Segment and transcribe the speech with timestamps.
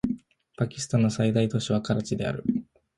[0.57, 2.43] パキスタンの最大都市はカラチである